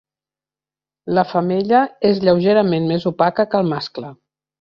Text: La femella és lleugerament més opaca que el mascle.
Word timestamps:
La 1.17 1.23
femella 1.33 1.81
és 2.11 2.21
lleugerament 2.25 2.89
més 2.93 3.07
opaca 3.11 3.47
que 3.53 3.61
el 3.61 3.71
mascle. 3.75 4.11